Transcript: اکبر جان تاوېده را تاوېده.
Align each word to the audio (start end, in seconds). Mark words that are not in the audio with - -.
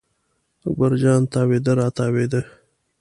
اکبر 0.65 0.91
جان 1.01 1.21
تاوېده 1.33 1.71
را 1.77 1.87
تاوېده. 1.97 2.41